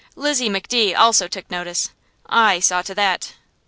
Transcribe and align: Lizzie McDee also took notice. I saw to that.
Lizzie 0.15 0.49
McDee 0.49 0.97
also 0.97 1.27
took 1.27 1.51
notice. 1.51 1.91
I 2.27 2.59
saw 2.59 2.81
to 2.81 2.95
that. 2.95 3.33